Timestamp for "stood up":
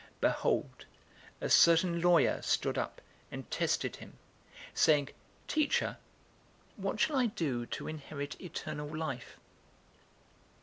2.41-3.01